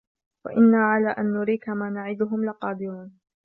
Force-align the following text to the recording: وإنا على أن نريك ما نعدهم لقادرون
وإنا 0.45 0.77
على 0.77 1.09
أن 1.09 1.33
نريك 1.33 1.69
ما 1.69 1.89
نعدهم 1.89 2.45
لقادرون 2.45 3.11